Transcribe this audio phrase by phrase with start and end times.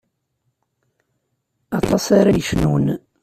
[1.79, 2.85] Aṭas ara yecnun.